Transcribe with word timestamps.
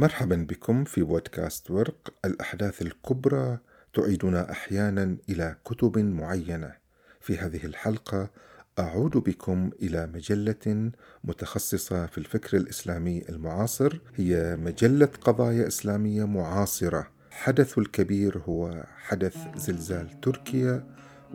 مرحبا 0.00 0.36
بكم 0.36 0.84
في 0.84 1.02
بودكاست 1.02 1.70
ورق 1.70 2.14
الأحداث 2.24 2.82
الكبرى 2.82 3.58
تعيدنا 3.94 4.50
أحيانا 4.50 5.16
إلى 5.28 5.56
كتب 5.64 5.98
معينة. 5.98 6.72
في 7.20 7.38
هذه 7.38 7.66
الحلقة 7.66 8.30
أعود 8.78 9.10
بكم 9.10 9.70
إلى 9.82 10.06
مجلة 10.06 10.90
متخصصة 11.24 12.06
في 12.06 12.18
الفكر 12.18 12.56
الإسلامي 12.56 13.24
المعاصر، 13.28 14.00
هي 14.16 14.56
مجلة 14.56 15.06
قضايا 15.06 15.66
إسلامية 15.66 16.24
معاصرة. 16.24 17.10
حدث 17.30 17.78
الكبير 17.78 18.38
هو 18.38 18.84
حدث 18.96 19.36
زلزال 19.56 20.20
تركيا 20.20 20.86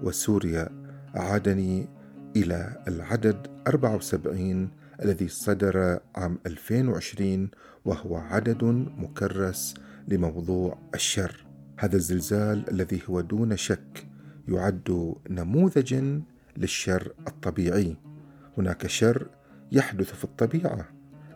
وسوريا 0.04 0.70
أعادني 1.16 1.90
إلى 2.36 2.84
العدد 2.88 3.48
74 3.68 4.83
الذي 5.02 5.28
صدر 5.28 6.00
عام 6.16 6.40
2020 6.46 7.50
وهو 7.86 8.16
عدد 8.18 8.64
مكرس 8.98 9.74
لموضوع 10.08 10.78
الشر. 10.96 11.46
هذا 11.80 11.96
الزلزال 11.96 12.70
الذي 12.70 13.02
هو 13.10 13.22
دون 13.22 13.58
شك 13.58 14.08
يعد 14.48 15.16
نموذجا 15.30 16.22
للشر 16.58 17.14
الطبيعي. 17.28 17.98
هناك 18.58 18.88
شر 18.88 19.28
يحدث 19.72 20.14
في 20.14 20.24
الطبيعة 20.24 20.90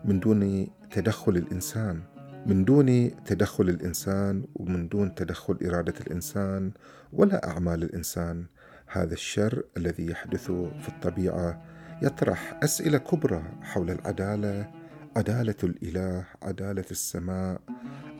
من 0.04 0.20
دون 0.20 0.66
تدخل 0.90 1.36
الإنسان 1.36 2.02
من 2.46 2.64
دون 2.64 3.10
تدخل 3.24 3.68
الإنسان 3.68 4.44
ومن 4.54 4.88
دون 4.88 5.14
تدخل 5.14 5.58
إرادة 5.64 5.94
الإنسان 6.00 6.72
ولا 7.12 7.50
أعمال 7.50 7.82
الإنسان. 7.82 8.46
هذا 8.86 9.14
الشر 9.14 9.62
الذي 9.76 10.06
يحدث 10.06 10.46
في 10.50 10.88
الطبيعة 10.88 11.62
يطرح 12.02 12.60
أسئلة 12.62 12.98
كبرى 12.98 13.42
حول 13.62 13.90
العدالة 13.90 14.70
عدالة 15.16 15.54
الإله 15.64 16.24
عدالة 16.42 16.84
السماء 16.90 17.60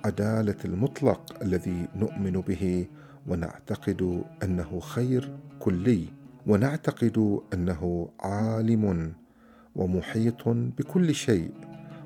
عدالة 0.05 0.57
المطلق 0.65 1.43
الذي 1.43 1.89
نؤمن 1.97 2.33
به 2.33 2.87
ونعتقد 3.29 4.25
أنه 4.43 4.81
خير 4.81 5.37
كلي 5.59 6.05
ونعتقد 6.47 7.41
أنه 7.55 8.09
عالم 8.21 9.13
ومحيط 9.77 10.49
بكل 10.49 11.15
شيء 11.15 11.51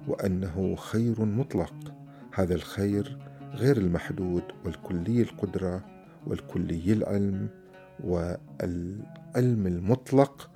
وأنه 0.08 0.76
خير 0.76 1.24
مطلق. 1.24 1.74
هذا 2.34 2.54
الخير 2.54 3.18
غير 3.54 3.76
المحدود 3.76 4.42
والكلي 4.64 5.22
القدرة 5.22 5.84
والكلي 6.26 6.92
العلم 6.92 7.48
والعلم 8.04 9.66
المطلق 9.66 10.51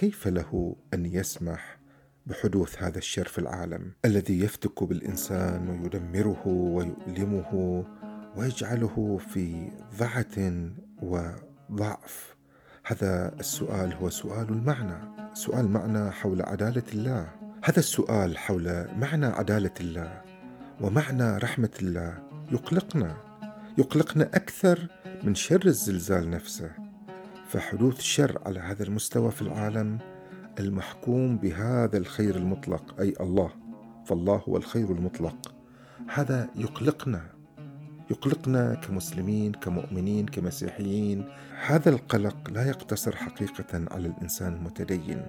كيف 0.00 0.28
له 0.28 0.76
أن 0.94 1.06
يسمح 1.06 1.78
بحدوث 2.26 2.82
هذا 2.82 2.98
الشر 2.98 3.28
في 3.28 3.38
العالم 3.38 3.92
الذي 4.04 4.40
يفتك 4.40 4.84
بالإنسان 4.84 5.68
ويدمره 5.68 6.46
ويؤلمه 6.46 7.84
ويجعله 8.36 9.20
في 9.28 9.70
ضعة 9.98 10.70
وضعف؟ 11.02 12.36
هذا 12.86 13.34
السؤال 13.40 13.94
هو 13.94 14.10
سؤال 14.10 14.48
المعنى 14.48 14.98
سؤال 15.34 15.68
معنى 15.68 16.10
حول 16.10 16.42
عدالة 16.42 16.82
الله. 16.92 17.28
هذا 17.64 17.78
السؤال 17.78 18.38
حول 18.38 18.86
معنى 18.96 19.26
عدالة 19.26 19.74
الله 19.80 20.22
ومعنى 20.80 21.36
رحمة 21.36 21.72
الله 21.82 22.22
يقلقنا 22.52 23.16
يقلقنا 23.78 24.24
أكثر 24.24 24.88
من 25.24 25.34
شر 25.34 25.66
الزلزال 25.66 26.30
نفسه. 26.30 26.79
فحدوث 27.50 27.98
الشر 27.98 28.38
على 28.46 28.60
هذا 28.60 28.82
المستوى 28.82 29.30
في 29.30 29.42
العالم 29.42 29.98
المحكوم 30.58 31.38
بهذا 31.38 31.98
الخير 31.98 32.36
المطلق 32.36 33.00
أي 33.00 33.14
الله. 33.20 33.50
فالله 34.06 34.36
هو 34.36 34.56
الخير 34.56 34.92
المطلق. 34.92 35.54
هذا 36.14 36.48
يقلقنا 36.56 37.26
يقلقنا 38.10 38.74
كمسلمين 38.74 39.52
كمؤمنين 39.52 40.26
كمسيحيين. 40.26 41.28
هذا 41.66 41.90
القلق 41.90 42.50
لا 42.50 42.68
يقتصر 42.68 43.16
حقيقة 43.16 43.84
على 43.90 44.08
الإنسان 44.08 44.54
المتدين 44.54 45.26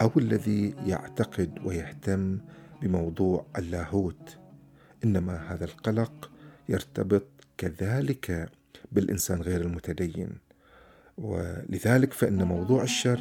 أو 0.00 0.10
الذي 0.16 0.74
يعتقد 0.86 1.58
ويهتم 1.64 2.38
بموضوع 2.82 3.46
اللاهوت. 3.58 4.38
إنما 5.04 5.52
هذا 5.52 5.64
القلق 5.64 6.30
يرتبط 6.68 7.26
كذلك 7.58 8.50
بالإنسان 8.92 9.42
غير 9.42 9.60
المتدين. 9.60 10.43
ولذلك 11.18 12.12
فإن 12.12 12.44
موضوع 12.44 12.82
الشر 12.82 13.20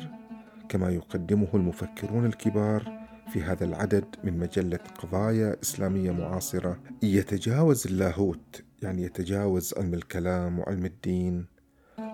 كما 0.70 0.90
يقدمه 0.90 1.48
المفكرون 1.54 2.26
الكبار 2.26 3.04
في 3.34 3.42
هذا 3.42 3.66
العدد 3.66 4.06
من 4.24 4.38
مجلة 4.38 4.80
قضايا 5.00 5.56
إسلامية 5.64 6.12
معاصرة 6.12 6.80
يتجاوز 7.04 7.88
اللاهوت 7.88 8.64
يعني 8.81 9.04
يتجاوز 9.04 9.74
علم 9.78 9.94
الكلام 9.94 10.59
وعلم 10.59 10.86
الدين 10.86 11.46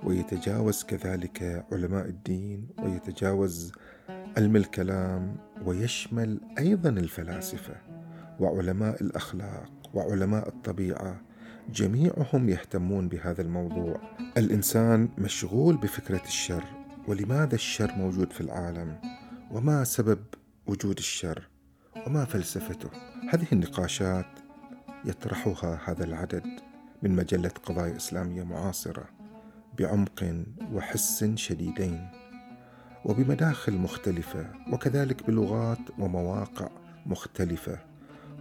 ويتجاوز 0.03 0.83
كذلك 0.83 1.65
علماء 1.71 2.05
الدين 2.05 2.67
ويتجاوز 2.83 3.71
علم 4.37 4.55
الكلام 4.55 5.37
ويشمل 5.65 6.41
أيضا 6.59 6.89
الفلاسفة 6.89 7.75
وعلماء 8.39 9.03
الأخلاق 9.03 9.71
وعلماء 9.93 10.47
الطبيعة 10.47 11.21
جميعهم 11.71 12.49
يهتمون 12.49 13.07
بهذا 13.07 13.41
الموضوع. 13.41 14.01
الإنسان 14.37 15.09
مشغول 15.17 15.77
بفكرة 15.77 16.21
الشر 16.25 16.63
ولماذا 17.07 17.55
الشر 17.55 17.91
موجود 17.97 18.33
في 18.33 18.41
العالم؟ 18.41 18.95
وما 19.51 19.83
سبب 19.83 20.19
وجود 20.67 20.97
الشر؟ 20.97 21.47
وما 22.07 22.25
فلسفته؟ 22.25 22.89
هذه 23.29 23.47
النقاشات 23.51 24.25
يطرحها 25.05 25.79
هذا 25.85 26.03
العدد 26.03 26.43
من 27.03 27.15
مجلة 27.15 27.49
قضايا 27.49 27.95
إسلامية 27.95 28.43
معاصرة 28.43 29.05
بعمق 29.79 30.43
وحس 30.73 31.23
شديدين 31.23 32.09
وبمداخل 33.05 33.73
مختلفة 33.73 34.45
وكذلك 34.71 35.27
بلغات 35.27 35.99
ومواقع 35.99 36.69
مختلفة 37.05 37.79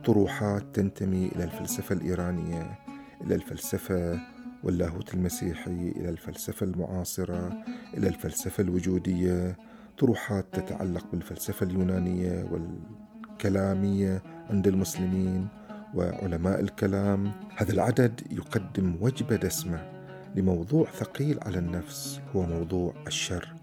طروحات 0.04 0.62
تنتمي 0.74 1.26
إلى 1.26 1.44
الفلسفة 1.44 1.94
الإيرانية 1.94 2.87
إلى 3.20 3.34
الفلسفة 3.34 4.20
واللاهوت 4.62 5.14
المسيحي 5.14 5.92
إلى 5.96 6.10
الفلسفة 6.10 6.66
المعاصرة 6.66 7.64
إلى 7.96 8.08
الفلسفة 8.08 8.62
الوجودية. 8.62 9.56
طروحات 9.98 10.46
تتعلق 10.52 11.06
بالفلسفة 11.12 11.66
اليونانية 11.66 12.44
والكلامية 12.50 14.22
عند 14.50 14.66
المسلمين 14.66 15.48
وعلماء 15.94 16.60
الكلام. 16.60 17.32
هذا 17.56 17.72
العدد 17.72 18.20
يقدم 18.30 18.96
وجبة 19.00 19.36
دسمة 19.36 19.90
لموضوع 20.34 20.90
ثقيل 20.90 21.38
على 21.42 21.58
النفس 21.58 22.20
هو 22.36 22.42
موضوع 22.42 22.94
الشر 23.06 23.54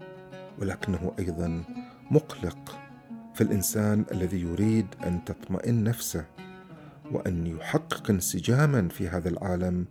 ولكنه 0.58 1.12
أيضا 1.18 1.64
مقلق 2.10 2.78
فالانسان 3.34 4.04
الذي 4.12 4.40
يريد 4.40 4.86
أن 5.04 5.24
تطمئن 5.24 5.84
نفسه. 5.84 6.24
وأن 7.12 7.46
يحقق 7.46 8.10
انسجاما 8.10 8.88
في 8.88 9.08
هذا 9.08 9.28
العالم 9.28 9.86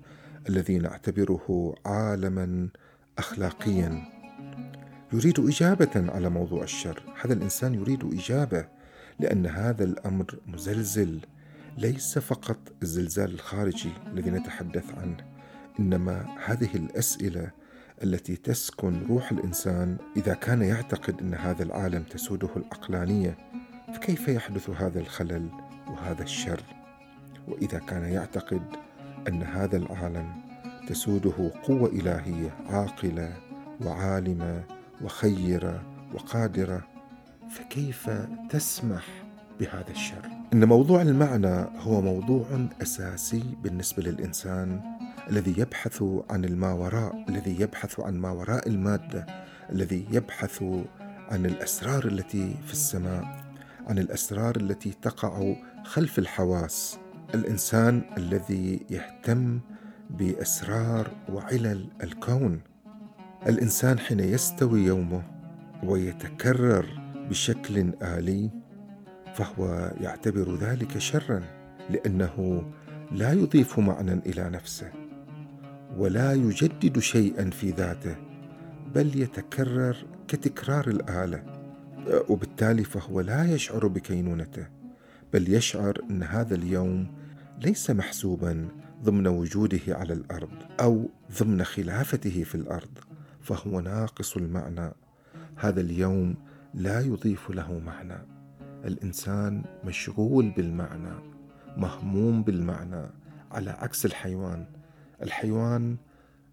الذي 0.50 0.78
نعتبره 0.78 1.76
عالما 1.86 2.68
أخلاقيا. 3.18 4.02
يريد 5.14 5.40
إجابة 5.40 6.12
على 6.12 6.30
موضوع 6.30 6.64
الشر. 6.64 7.03
هذا 7.22 7.34
الإنسان 7.34 7.74
يريد 7.74 8.14
إجابة 8.14 8.66
لأن 9.20 9.46
هذا 9.46 9.84
الأمر 9.84 10.40
مزلزل 10.48 11.20
ليس 11.78 12.20
فقط 12.20 12.58
الزلزال 12.84 13.34
الخارجي 13.34 13.92
الذي 14.08 14.30
نتحدث 14.30 14.94
عنه 14.97 15.18
إنما 15.80 16.26
هذه 16.46 16.70
الأسئلة 16.76 17.52
التي 18.03 18.36
تسكن 18.36 19.06
روح 19.09 19.32
الإنسان 19.32 19.97
إذا 20.18 20.34
كان 20.34 20.62
يعتقد 20.62 21.22
أن 21.22 21.34
هذا 21.34 21.64
العالم 21.64 22.03
تسوده 22.03 22.50
العقلانية 22.56 23.38
فكيف 23.96 24.28
يحدث 24.28 24.70
هذا 24.70 25.00
الخلل 25.00 25.50
وهذا 25.88 26.24
الشر؟ 26.24 26.64
وإذا 27.47 27.79
كان 27.79 28.03
يعتقد 28.03 28.61
أن 29.28 29.43
هذا 29.43 29.78
العالم 29.78 30.28
تسوده 30.87 31.52
قوة 31.64 31.90
إلهية 31.90 32.49
عاقلة 32.70 33.34
وعالمة 33.85 34.64
وخيرة 35.02 35.84
وقادرة 36.14 36.87
فكيف 37.49 38.09
تسمح 38.49 39.05
بهذا 39.59 39.90
الشر؟ 39.90 40.29
إن 40.53 40.66
موضوع 40.66 41.02
المعنى 41.02 41.66
هو 41.79 42.02
موضوع 42.02 42.67
أساسي 42.81 43.43
بالنسبة 43.64 44.03
للإنسان 44.03 44.81
الذي 45.29 45.55
يبحث 45.58 46.03
عن 46.29 46.46
الماوراء 46.46 47.25
الذي 47.29 47.61
يبحث 47.61 47.99
عن 47.99 48.14
ما 48.14 48.31
وراء 48.31 48.67
المادة 48.67 49.25
الذي 49.72 50.05
يبحث 50.11 50.64
عن 51.31 51.46
الأسرار 51.46 52.08
التي 52.08 52.55
في 52.66 52.73
السماء 52.73 53.46
عن 53.87 53.99
الأسرار 53.99 54.55
التي 54.55 54.93
تقع 55.02 55.55
خلف 55.84 56.20
الحواس. 56.20 56.99
الإنسان 57.35 58.02
الذي 58.17 58.85
يهتم 58.90 59.59
بأسرار 60.09 61.11
وعلل 61.29 61.87
الكون. 62.03 62.61
الإنسان 63.47 63.99
حين 63.99 64.20
يستوي 64.20 64.82
يومه 64.82 65.23
ويتكرر 65.84 66.85
بشكل 67.29 67.93
آلي 68.02 68.49
فهو 69.35 69.91
يعتبر 70.02 70.55
ذلك 70.55 70.97
شرا 70.97 71.43
لأنه 71.90 72.64
لا 73.11 73.34
يضيف 73.34 73.79
معنى 73.79 74.14
إلى 74.14 74.49
نفسه 74.49 74.91
ولا 75.97 76.34
يجدد 76.34 76.99
شيئا 76.99 77.49
في 77.49 77.72
ذاته 77.72 78.16
بل 78.96 79.22
يتكرر 79.22 79.97
كتكرار 80.28 80.87
الآلة. 80.87 81.43
وبالتالي 82.29 82.84
فهو 82.84 83.22
لا 83.22 83.53
يشعر 83.53 83.87
بكينونته 83.87 84.67
بل 85.34 85.53
يشعر 85.53 86.02
أن 86.09 86.23
هذا 86.23 86.55
اليوم 86.55 87.24
ليس 87.61 87.90
محسوبا 87.91 88.67
ضمن 89.03 89.28
وجوده 89.28 89.79
على 89.87 90.13
الأرض 90.13 90.49
أو 90.79 91.09
ضمن 91.40 91.63
خلافته 91.63 92.43
في 92.43 92.55
الأرض 92.55 92.97
فهو 93.41 93.79
ناقص 93.79 94.37
المعنى. 94.37 94.91
هذا 95.55 95.81
اليوم 95.81 96.35
لا 96.73 97.02
يضيف 97.02 97.49
له 97.49 97.79
معنى. 97.79 98.17
الإنسان 98.85 99.63
مشغول 99.84 100.49
بالمعنى 100.49 101.13
مهموم 101.78 102.43
بالمعنى 102.43 103.09
على 103.52 103.69
عكس 103.69 104.05
الحيوان. 104.05 104.66
الحيوان 105.22 105.97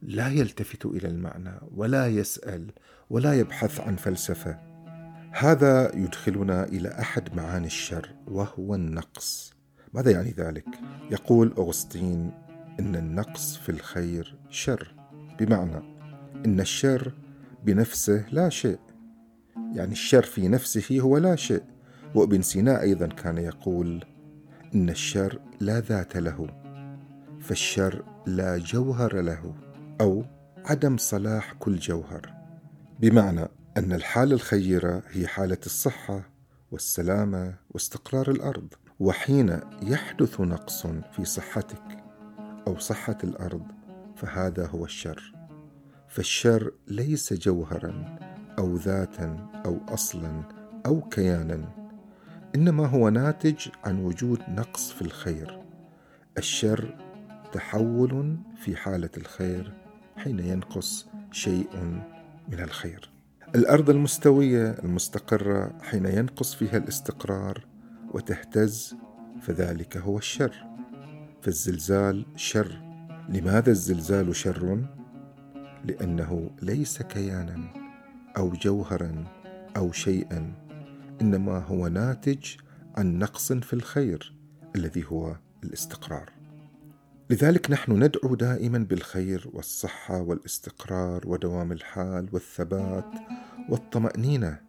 لا 0.03 0.29
يلتفت 0.29 0.87
إلى 0.87 1.09
المعنى 1.09 1.55
ولا 1.75 2.07
يسأل 2.07 2.71
ولا 3.11 3.35
يبحث 3.35 3.81
عن 3.81 3.97
فلسفة. 3.97 4.59
هذا 5.31 5.97
يدخلنا 5.97 6.65
إلى 6.65 6.89
أحد 6.89 7.37
معاني 7.37 7.67
الشر 7.67 8.15
وهو 8.27 8.75
النقص. 8.75 9.52
ماذا 9.93 10.11
يعني 10.11 10.31
ذلك؟ 10.31 10.67
يقول 11.11 11.55
أغسطين 11.59 12.31
إن 12.81 12.97
النقص 12.97 13.57
في 13.57 13.69
الخير 13.69 14.37
شر. 14.51 14.95
بمعنى 15.39 15.83
إن 16.47 16.61
الشر 16.61 17.13
بنفسه 17.65 18.25
لا 18.31 18.49
شيء. 18.49 18.79
يعني 19.75 19.93
الشر 19.93 20.23
في 20.23 20.49
نفسه 20.49 21.01
هو 21.01 21.19
لا 21.19 21.37
شيء. 21.37 21.63
وابن 22.15 22.43
سينا 22.43 22.81
أيضا 22.81 23.07
كان 23.07 23.39
يقول 23.39 24.05
إن 24.75 24.91
الشر 24.91 25.41
لا 25.61 25.81
ذات 25.81 26.17
له 26.17 26.47
فالشر 27.41 28.05
لا 28.27 28.59
جوهر 28.59 29.21
له 29.21 29.55
أو 30.01 30.25
عدم 30.65 30.97
صلاح 30.97 31.53
كل 31.53 31.77
جوهر. 31.77 32.35
بمعنى 33.01 33.49
إن 33.77 33.93
الحالة 33.93 34.35
الخيرة 34.35 35.03
هي 35.11 35.27
حالة 35.27 35.59
الصحة 35.67 36.31
والسلامة 36.71 37.55
واستقرار 37.71 38.31
الأرض. 38.31 38.75
وحين 39.03 39.61
يحدث 39.83 40.41
نقص 40.41 40.87
في 40.87 41.25
صحتك 41.25 42.05
أو 42.67 42.79
صحة 42.79 43.19
الأرض 43.25 43.63
فهذا 44.17 44.67
هو 44.67 44.85
الشر. 44.85 45.33
فالشر 46.09 46.73
ليس 46.89 47.33
جوهرا 47.33 48.19
أو 48.59 48.77
ذاتا 48.77 49.51
أو 49.67 49.81
أصلا 49.89 50.43
أو 50.87 51.01
كيانا 51.01 51.69
إنما 52.55 52.87
هو 52.87 53.09
ناتج 53.09 53.69
عن 53.85 54.05
وجود 54.05 54.39
نقص 54.49 54.93
في 54.93 55.03
الخير. 55.03 55.63
الشر 56.39 56.97
تحول 57.53 58.37
في 58.57 58.77
حالة 58.77 59.11
الخير 59.17 59.73
حين 60.17 60.39
ينقص 60.39 61.07
شيء 61.33 61.69
من 62.49 62.61
الخير. 62.61 63.11
الأرض 63.55 63.91
المستوية 63.91 64.71
المستقرة 64.71 65.73
حين 65.83 66.07
ينقص 66.07 66.55
فيها 66.55 66.77
الاستقرار 66.77 67.72
وتهتز 68.15 68.97
فذلك 69.41 69.97
هو 69.97 70.19
الشر. 70.19 70.67
فالزلزال 71.43 72.27
شر. 72.37 72.83
لماذا 73.29 73.71
الزلزال 73.71 74.37
شر؟ 74.37 74.85
لأنه 75.85 76.51
ليس 76.63 77.03
كيانا 77.03 77.59
أو 78.37 78.51
جوهرا 78.51 79.25
أو 79.77 79.93
شيئا 79.93 80.53
إنما 81.21 81.59
هو 81.59 81.89
ناتج 81.89 82.57
عن 82.97 83.19
نقص 83.19 83.53
في 83.53 83.73
الخير 83.73 84.35
الذي 84.77 85.05
هو 85.05 85.37
الاستقرار. 85.65 86.31
لذلك 87.31 87.71
نحن 87.71 88.03
ندعو 88.05 88.35
دائما 88.35 88.79
بالخير 88.79 89.51
والصحة 89.53 90.21
والاستقرار 90.21 91.29
ودوام 91.29 91.73
الحال 91.73 92.29
والثبات 92.33 93.15
والطمأنينة 93.69 94.61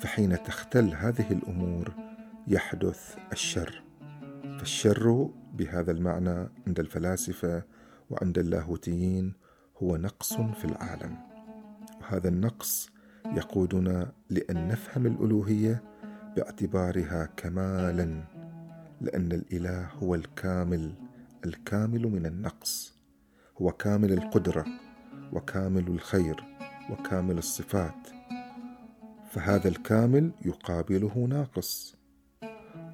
فحين 0.00 0.42
تختل 0.42 0.94
هذه 0.94 1.32
الأمور 1.32 2.11
يحدث 2.48 3.16
الشر. 3.32 3.82
فالشر 4.58 5.30
بهذا 5.54 5.92
المعنى 5.92 6.48
عند 6.66 6.80
الفلاسفة 6.80 7.62
وعند 8.10 8.38
اللاهوتيين 8.38 9.34
هو 9.82 9.96
نقص 9.96 10.32
في 10.32 10.64
العالم. 10.64 11.16
وهذا 12.00 12.28
النقص 12.28 12.90
يقودنا 13.26 14.12
لأن 14.30 14.68
نفهم 14.68 15.06
الألوهية 15.06 15.82
باعتبارها 16.36 17.28
كمالا 17.36 18.24
لأن 19.00 19.32
الإله 19.32 19.86
هو 19.86 20.14
الكامل 20.14 20.94
الكامل 21.44 22.02
من 22.02 22.26
النقص. 22.26 22.94
هو 23.62 23.72
كامل 23.72 24.12
القدرة 24.12 24.64
وكامل 25.32 25.88
الخير 25.88 26.44
وكامل 26.90 27.38
الصفات. 27.38 28.08
فهذا 29.30 29.68
الكامل 29.68 30.32
يقابله 30.44 31.26
ناقص. 31.30 32.01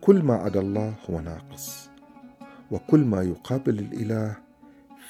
كل 0.09 0.23
ما 0.23 0.35
عدا 0.35 0.61
الله 0.61 0.95
هو 1.11 1.21
ناقص 1.21 1.91
وكل 2.71 3.01
ما 3.01 3.23
يقابل 3.23 3.79
الإله 3.79 4.37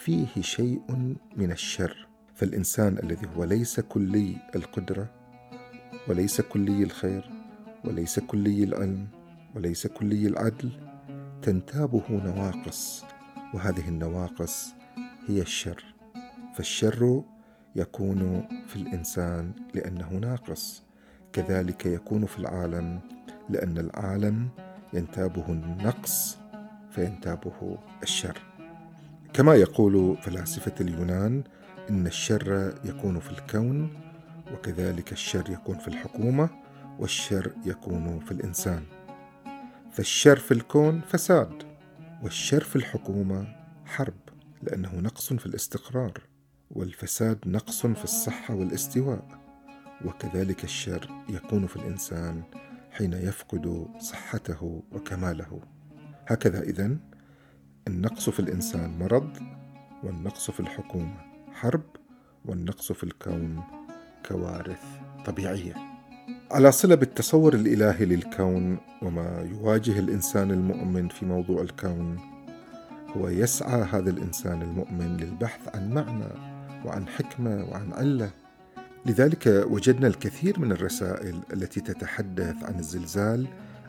فيه 0.01 0.27
شيء 0.41 0.83
من 1.37 1.53
الشر. 1.53 2.09
فالإنسان 2.35 2.99
الذي 2.99 3.27
هو 3.37 3.45
ليس 3.45 3.81
كلي 3.81 4.37
القدرة 4.57 5.11
وليس 6.09 6.41
كلي 6.41 6.83
الخير 6.83 7.31
وليس 7.85 8.21
كلي 8.21 8.65
العلم 8.65 9.07
وليس 9.55 9.87
كلي 9.87 10.27
العدل 10.27 10.71
تنتابه 11.43 12.05
نواقص 12.11 13.05
وهذه 13.55 13.89
النواقص 13.89 14.75
هي 15.27 15.41
الشر. 15.41 15.85
فالشر 16.55 17.23
يكون 17.77 18.49
في 18.67 18.77
الإنسان 18.77 19.53
لأنه 19.75 20.13
ناقص 20.13 20.83
كذلك 21.33 21.87
يكون 21.87 22.27
في 22.27 22.39
العالم 22.39 23.01
لأن 23.49 23.79
العالم 23.79 24.49
ينتابه 24.93 25.45
النقص 25.49 26.39
فينتابه 26.91 27.79
الشر. 28.03 28.43
كما 29.33 29.55
يقول 29.55 30.17
فلاسفة 30.23 30.75
اليونان 30.81 31.43
إن 31.91 32.07
الشر 32.07 32.75
يكون 32.85 33.21
في 33.21 33.31
الكون 33.31 33.91
وكذلك 34.55 35.13
الشر 35.13 35.51
يكون 35.51 35.79
في 35.79 35.89
الحكومة 35.89 36.49
والشر 36.99 37.53
يكون 37.67 38.21
في 38.21 38.33
الإنسان. 38.33 38.83
فالشر 39.93 40.37
في 40.37 40.55
الكون 40.55 41.01
فساد 41.01 41.63
والشر 42.23 42.65
في 42.65 42.77
الحكومة 42.77 43.47
حرب 43.87 44.15
لأنه 44.63 44.95
نقص 44.95 45.33
في 45.33 45.47
الاستقرار 45.47 46.13
والفساد 46.71 47.39
نقص 47.47 47.87
في 47.87 48.05
الصحة 48.05 48.55
والاستواء 48.55 49.25
وكذلك 50.05 50.65
الشر 50.65 51.11
يكون 51.29 51.67
في 51.67 51.77
الإنسان 51.77 52.43
حين 52.99 53.13
يفقد 53.13 53.87
صحته 53.99 54.83
وكماله. 54.93 55.61
هكذا 56.27 56.63
إذن 56.63 56.99
النقص 57.89 58.31
في 58.31 58.41
الإنسان 58.41 58.99
مرض 58.99 59.31
والنقص 60.05 60.51
في 60.51 60.61
الحكومة 60.61 61.17
حرب 61.53 61.83
والنقص 62.45 62.93
في 62.93 63.05
الكون 63.05 63.63
كوارث 64.29 64.83
طبيعية. 65.27 65.75
على 66.51 66.73
صلة 66.73 66.95
بالتصور 66.95 67.55
الإلهي 67.55 68.05
للكون 68.05 68.79
وما 69.03 69.49
يواجه 69.51 69.99
الإنسان 69.99 70.51
المؤمن 70.51 71.09
في 71.09 71.27
موضوع 71.27 71.63
الكون 71.63 72.19
هو 73.17 73.29
يسعى 73.29 73.83
هذا 73.83 74.11
الإنسان 74.11 74.63
المؤمن 74.63 75.17
للبحث 75.17 75.77
عن 75.77 75.95
معنى 75.95 76.29
وعن 76.85 77.09
حكمة 77.09 77.65
وعن 77.65 77.93
علة 77.93 78.31
لذلك 79.07 79.65
وجدنا 79.71 80.07
الكثير 80.07 80.61
من 80.61 80.73
الرسائل 80.73 81.41
التي 81.53 81.81
تتحدث 81.81 82.65
عن 82.65 82.79
الزلزال 82.79 83.47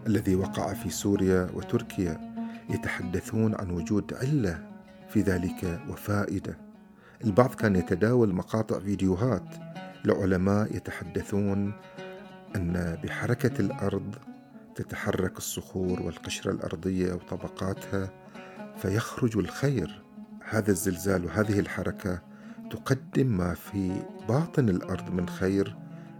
الذي 0.07 0.35
وقع 0.35 0.73
في 0.73 0.89
سوريا 0.89 1.49
وتركيا 1.53 2.35
يتحدثون 2.69 3.55
عن 3.55 3.69
وجود 3.69 4.13
علة 4.13 4.69
في 5.09 5.21
ذلك 5.21 5.81
وفائدة. 5.89 6.57
البعض 7.23 7.55
كان 7.55 7.75
يتداول 7.75 8.33
مقاطع 8.33 8.79
فيديوهات 8.79 9.55
لعلماء 10.05 10.75
يتحدثون 10.75 11.73
أن 12.55 12.97
بحركة 13.03 13.61
الأرض 13.61 14.15
تتحرك 14.75 15.37
الصخور 15.37 16.01
والقشرة 16.01 16.51
الأرضية 16.51 17.13
وطبقاتها 17.13 18.09
فيخرج 18.77 19.37
الخير. 19.37 20.03
هذا 20.49 20.71
الزلزال 20.71 21.25
وهذه 21.25 21.59
الحركة 21.59 22.28
تقدم 22.69 23.37
ما 23.37 23.53
في 23.53 24.01
باطن 24.27 24.69
الأرض 24.69 25.11
من 25.11 25.29
خير 25.29 25.75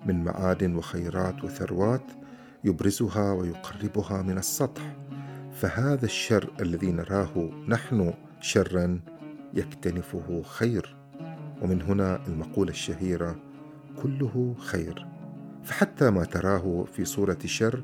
من 0.06 0.24
معادن 0.24 0.76
وخيرات 0.76 1.44
وثروات 1.44 2.12
يبرزها 2.64 3.32
ويقربها 3.32 4.22
من 4.22 4.38
السطح. 4.38 4.96
فهذا 5.54 6.06
الشر 6.06 6.54
الذي 6.60 6.92
نراه 6.92 7.50
نحن 7.68 8.14
شرا 8.42 9.00
يكتنفه 9.54 10.42
خير. 10.44 10.96
ومن 11.62 11.82
هنا 11.82 12.28
المقولة 12.28 12.72
الشهيرة 12.72 13.36
كله 14.04 14.56
خير 14.60 15.08
فحتى 15.64 16.10
ما 16.10 16.24
تراه 16.24 16.86
في 16.94 17.06
صورة 17.06 17.38
شر 17.46 17.84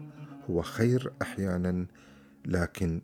هو 0.49 0.61
خير 0.61 1.13
أحيانا 1.21 1.85
لكن 2.45 3.01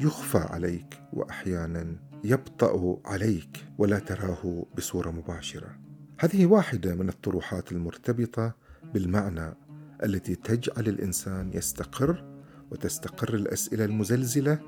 يخفى 0.00 0.38
عليك 0.38 1.00
واحيانا 1.12 1.96
يبطأ 2.24 3.00
عليك 3.04 3.64
ولا 3.78 3.98
تراه 3.98 4.66
بصورة 4.76 5.10
مباشرة. 5.10 5.78
هذه 6.18 6.46
واحدة 6.46 6.94
من 6.94 7.08
الطروحات 7.08 7.72
المرتبطة 7.72 8.54
بالمعنى 8.94 9.54
التي 10.04 10.34
تجعل 10.34 10.88
الإنسان 10.88 11.50
يستقر 11.54 12.24
وتستقر 12.70 13.34
الأسئلة 13.34 13.84
المزلزلة 13.84 14.60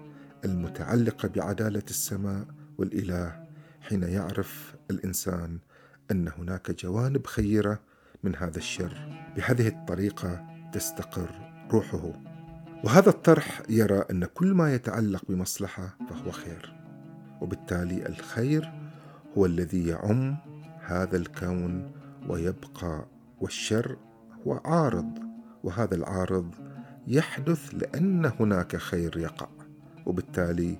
المتعلقة 0.45 1.29
بعدالة 1.29 1.83
السماء 1.91 2.47
والإله 2.79 3.47
حين 3.81 4.03
يعرف 4.03 4.75
الإنسان 4.91 5.59
أن 6.11 6.29
هناك 6.39 6.71
جوانب 6.71 7.27
خيرة 7.27 7.81
من 8.23 8.37
هذا 8.37 8.59
الشر. 8.59 9.25
بهذه 9.37 9.69
الطريقة 9.69 10.47
تستقر 10.73 11.31
روحه. 11.71 12.13
وهذا 12.85 13.09
الطرح 13.09 13.63
يرى 13.69 14.05
أن 14.11 14.25
كل 14.25 14.55
ما 14.55 14.75
يتعلق 14.75 15.25
بمصلحة 15.29 15.97
فهو 16.11 16.31
خير. 16.31 16.76
وبالتالي 17.41 18.07
الخير 18.07 18.73
هو 19.39 19.47
الذي 19.47 19.87
يعم 19.87 20.37
هذا 20.87 21.17
الكون 21.17 21.91
ويبقى 22.29 23.07
والشر 23.41 23.97
هو 24.47 24.61
عارض 24.65 25.19
وهذا 25.65 25.95
العارض 25.95 26.55
يحدث 27.07 27.75
لأن 27.75 28.33
هناك 28.41 28.77
خير 28.77 29.17
يقع. 29.17 29.49
وبالتالي 30.07 30.79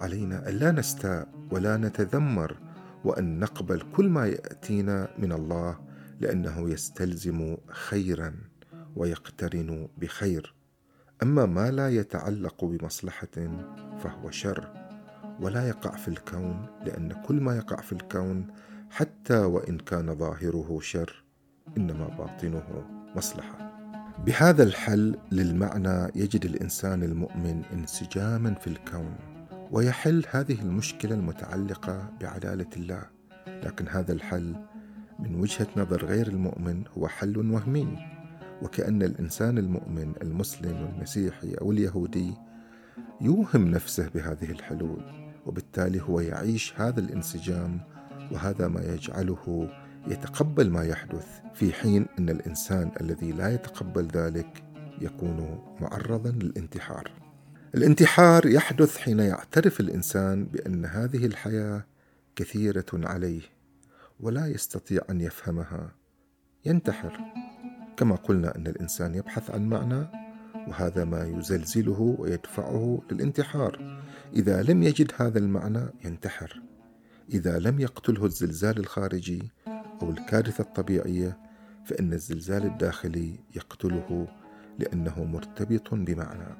علينا 0.00 0.48
الا 0.48 0.72
نستاء 0.72 1.28
ولا 1.50 1.76
نتذمر 1.76 2.56
وأن 3.04 3.38
نقبل 3.38 3.82
كل 3.96 4.08
ما 4.08 4.26
يأتينا 4.26 5.08
من 5.18 5.32
الله 5.32 5.78
لأنه 6.20 6.70
يستلزم 6.70 7.56
خيرا 7.68 8.34
ويقترن 8.96 9.88
بخير. 9.98 10.54
أما 11.22 11.46
ما 11.46 11.70
لا 11.70 11.88
يتعلق 11.88 12.64
بمصلحة 12.64 13.58
فهو 14.02 14.30
شر. 14.30 14.77
ولا 15.40 15.68
يقع 15.68 15.96
في 15.96 16.08
الكون 16.08 16.66
لأن 16.86 17.12
كل 17.26 17.40
ما 17.40 17.56
يقع 17.56 17.80
في 17.80 17.92
الكون 17.92 18.46
حتى 18.90 19.38
وإن 19.38 19.78
كان 19.78 20.14
ظاهره 20.14 20.78
شر 20.80 21.24
إنما 21.76 22.08
باطنه 22.08 22.84
مصلحة. 23.16 23.68
بهذا 24.26 24.62
الحل 24.62 25.16
للمعنى 25.32 26.10
يجد 26.14 26.44
الإنسان 26.44 27.02
المؤمن 27.02 27.62
انسجاما 27.72 28.54
في 28.54 28.66
الكون 28.66 29.14
ويحل 29.70 30.24
هذه 30.30 30.60
المشكلة 30.62 31.14
المتعلقة 31.14 32.10
بعداله 32.20 32.70
الله. 32.76 33.02
لكن 33.46 33.88
هذا 33.88 34.12
الحل 34.12 34.56
من 35.18 35.34
وجهة 35.34 35.66
نظر 35.76 36.04
غير 36.04 36.28
المؤمن 36.28 36.84
هو 36.98 37.08
حل 37.08 37.50
وهمي. 37.52 37.98
وكأن 38.62 39.02
الإنسان 39.02 39.58
المؤمن 39.58 40.12
المسلم 40.22 40.82
والمسيحي 40.82 41.54
أو 41.54 41.72
اليهودي 41.72 42.34
يوهم 43.20 43.68
نفسه 43.68 44.08
بهذه 44.14 44.50
الحلول. 44.50 45.27
وبالتالي 45.48 46.02
هو 46.02 46.20
يعيش 46.20 46.74
هذا 46.76 47.00
الانسجام 47.00 47.80
وهذا 48.32 48.68
ما 48.68 48.80
يجعله 48.80 49.68
يتقبل 50.06 50.70
ما 50.70 50.84
يحدث 50.84 51.26
في 51.54 51.72
حين 51.72 52.06
أن 52.18 52.28
الإنسان 52.28 52.90
الذي 53.00 53.32
لا 53.32 53.54
يتقبل 53.54 54.06
ذلك 54.06 54.62
يكون 55.00 55.64
معرضا 55.80 56.30
للانتحار. 56.30 57.10
الانتحار 57.74 58.46
يحدث 58.46 58.96
حين 58.96 59.20
يعترف 59.20 59.80
الإنسان 59.80 60.44
بأن 60.44 60.84
هذه 60.84 61.26
الحياة 61.26 61.84
كثيرة 62.36 62.86
عليه 62.92 63.42
ولا 64.20 64.46
يستطيع 64.46 65.02
أن 65.10 65.20
يفهمها. 65.20 65.90
ينتحر. 66.64 67.20
كما 67.96 68.16
قلنا 68.16 68.56
أن 68.56 68.66
الإنسان 68.66 69.14
يبحث 69.14 69.50
عن 69.50 69.68
معنى 69.68 70.06
وهذا 70.68 71.04
ما 71.04 71.24
يزلزله 71.26 72.16
ويدفعه 72.18 73.02
للانتحار. 73.10 74.02
إذا 74.32 74.62
لم 74.62 74.82
يجد 74.82 75.12
هذا 75.16 75.38
المعنى 75.38 75.86
ينتحر. 76.04 76.62
إذا 77.32 77.58
لم 77.58 77.80
يقتله 77.80 78.24
الزلزال 78.24 78.78
الخارجي 78.78 79.50
أو 80.02 80.10
الكارثة 80.10 80.62
الطبيعية 80.62 81.38
فإن 81.84 82.12
الزلزال 82.12 82.64
الداخلي 82.64 83.38
يقتله 83.56 84.28
لأنه 84.78 85.24
مرتبط 85.24 85.94
بمعنى. 85.94 86.56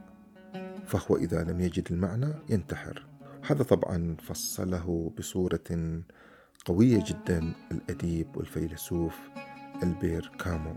فهو 0.87 1.17
إذا 1.17 1.45
لم 1.45 1.61
يجد 1.61 1.93
المعنى 1.93 2.35
ينتحر. 2.49 3.07
هذا 3.47 3.63
طبعا 3.63 4.17
فصله 4.23 5.13
بصورة 5.19 6.01
قوية 6.65 7.05
جدا 7.07 7.55
الأديب 7.73 8.37
والفيلسوف 8.37 9.19
ألبير 9.83 10.31
كامو 10.39 10.77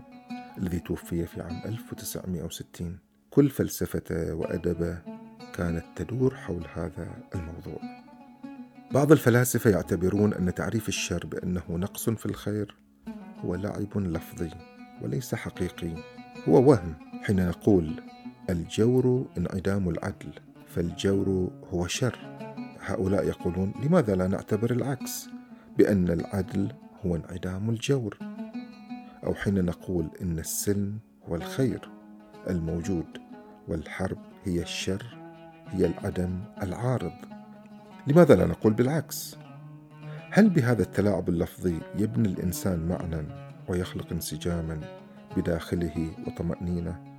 الذي 0.58 0.80
توفي 0.80 1.26
في 1.26 1.42
عام 1.42 1.62
1960 1.64 2.98
كل 3.30 3.50
فلسفته 3.50 4.34
وأدبة 4.34 4.98
كانت 5.54 5.84
تدور 5.96 6.34
حول 6.34 6.66
هذا 6.74 7.08
الموضوع. 7.34 7.80
بعض 8.92 9.12
الفلاسفة 9.12 9.70
يعتبرون 9.70 10.34
أن 10.34 10.54
تعريف 10.54 10.88
الشر 10.88 11.26
بأنه 11.26 11.62
نقص 11.70 12.10
في 12.10 12.26
الخير 12.26 12.76
هو 13.44 13.54
لعب 13.54 13.98
لفظي 13.98 14.50
وليس 15.02 15.34
حقيقي. 15.34 15.94
هو 16.48 16.70
وهم 16.70 16.94
حين 17.22 17.48
نقول 17.48 18.00
الجور 18.50 19.26
انعدام 19.38 19.88
العدل 19.88 20.32
فالجور 20.66 21.50
هو 21.70 21.86
شر. 21.86 22.18
هؤلاء 22.80 23.24
يقولون 23.24 23.74
لماذا 23.84 24.14
لا 24.14 24.28
نعتبر 24.28 24.70
العكس؟ 24.70 25.28
بأن 25.78 26.10
العدل 26.10 26.72
هو 27.06 27.16
انعدام 27.16 27.70
الجور. 27.70 28.18
أو 29.24 29.34
حين 29.34 29.64
نقول 29.64 30.08
إن 30.22 30.38
السلم 30.38 30.98
هو 31.28 31.34
الخير 31.34 31.90
الموجود 32.50 33.18
والحرب 33.68 34.18
هي 34.44 34.62
الشر 34.62 35.21
هي 35.68 35.86
العدم 35.86 36.40
العارض. 36.62 37.12
لماذا 38.06 38.34
لا 38.34 38.46
نقول 38.46 38.72
بالعكس؟ 38.72 39.36
هل 40.30 40.50
بهذا 40.50 40.82
التلاعب 40.82 41.28
اللفظي 41.28 41.80
يبني 41.98 42.28
الإنسان 42.28 42.88
معنى 42.88 43.26
ويخلق 43.68 44.12
انسجاما 44.12 44.80
بداخله 45.36 46.10
وطمأنينة 46.26 47.18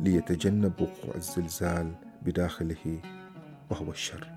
ليتجنب 0.00 0.72
وقوع 0.80 1.14
الزلزال 1.14 1.94
بداخله 2.22 3.00
وهو 3.70 3.90
الشر؟ 3.90 4.30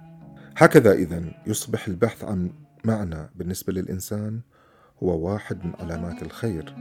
هكذا 0.57 0.91
إذا 0.91 1.23
يصبح 1.47 1.87
البحث 1.87 2.23
عن 2.23 2.51
معنى 2.83 3.29
بالنسبة 3.35 3.73
للإنسان 3.73 4.41
هو 5.03 5.29
واحد 5.29 5.65
من 5.65 5.73
علامات 5.79 6.21
الخير. 6.23 6.75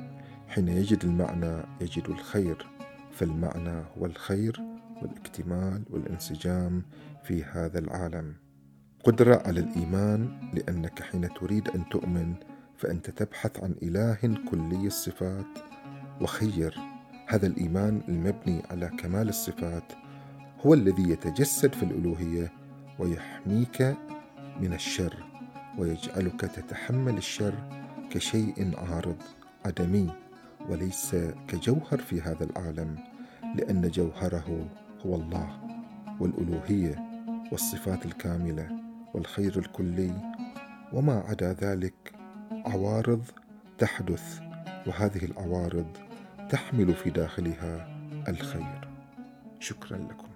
حين 0.49 0.69
يجد 0.69 1.05
المعنى 1.05 1.63
يجد 1.81 2.09
الخير 2.09 2.67
فالمعنى 3.13 3.85
هو 3.99 4.07
الخير 4.07 4.61
والاكتمال 5.03 5.83
والانسجام 5.91 6.83
في 7.25 7.45
هذا 7.45 7.79
العالم. 7.79 8.35
قدرة 9.05 9.43
على 9.47 9.61
الإيمان 9.61 10.51
لأنك 10.55 11.03
حين 11.03 11.29
تريد 11.35 11.69
أن 11.69 11.89
تؤمن 11.89 12.35
فأنت 12.77 13.11
تبحث 13.11 13.65
عن 13.65 13.75
إله 13.83 14.19
كلي 14.51 14.87
الصفات. 14.87 15.71
وخير 16.21 16.79
هذا 17.27 17.47
الإيمان 17.47 18.03
المبني 18.09 18.63
على 18.71 18.89
كمال 18.99 19.29
الصفات 19.29 19.93
هو 20.67 20.75
الذي 20.75 21.11
يتجسد 21.11 21.73
في 21.75 21.83
الألوهية 21.83 22.53
ويحميك 22.99 23.83
من 24.61 24.73
الشر 24.73 25.25
ويجعلك 25.79 26.41
تتحمل 26.41 27.17
الشر 27.17 27.55
كشيء 28.11 28.75
عارض 28.79 29.17
عدمي 29.65 30.11
وليس 30.69 31.17
كجوهر 31.49 31.99
في 31.99 32.21
هذا 32.21 32.45
العالم 32.45 32.99
لأن 33.57 33.89
جوهره 33.89 34.69
هو 35.07 35.15
الله 35.15 35.61
والألوهية 36.21 36.99
والصفات 37.53 38.07
الكاملة 38.07 38.69
والخير 39.15 39.59
الكلي 39.59 40.33
وما 40.93 41.25
عدا 41.29 41.53
ذلك 41.53 42.13
عوارض 42.53 43.25
تحدث 43.79 44.41
وهذه 44.87 45.25
العوارض 45.25 45.97
تحمل 46.51 46.95
في 46.95 47.11
داخلها 47.11 47.89
الخير. 48.29 48.89
شكرا 49.61 49.99
لكم. 49.99 50.30